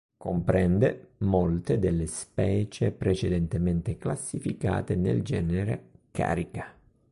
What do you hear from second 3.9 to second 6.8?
classificate nel genere "Carica".